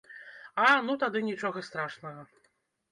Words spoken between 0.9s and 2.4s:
тады нічога страшнага.